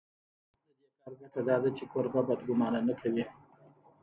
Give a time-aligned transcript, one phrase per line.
[0.65, 3.23] د دې کار ګټه دا ده چې کوربه بد ګومان نه کوي.